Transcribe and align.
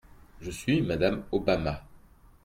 Je 0.41 0.49
suis 0.49 0.81
Mme 0.81 1.21
Obama. 1.31 1.83